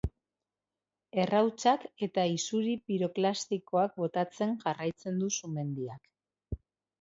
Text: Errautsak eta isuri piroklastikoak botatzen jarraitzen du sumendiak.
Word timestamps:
Errautsak 1.23 1.83
eta 2.07 2.23
isuri 2.37 2.73
piroklastikoak 2.93 3.95
botatzen 4.05 4.57
jarraitzen 4.65 5.21
du 5.25 5.31
sumendiak. 5.39 6.61